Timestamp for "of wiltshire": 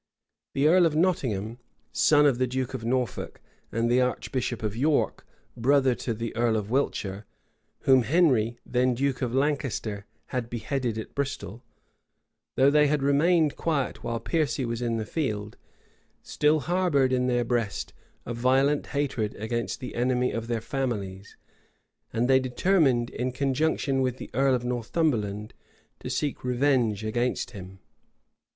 6.57-7.27